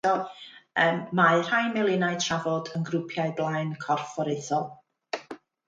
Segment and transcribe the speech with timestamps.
[1.19, 4.69] Mae rhai melinau trafod yn grwpiau blaen corfforaethol.